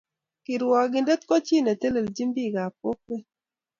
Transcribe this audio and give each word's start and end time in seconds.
Kirwongindet 0.43 1.21
ko 1.29 1.35
chi 1.45 1.57
ne 1.61 1.73
telechin 1.81 2.29
bik 2.35 2.55
ab 2.63 2.73
kokwet 2.81 3.25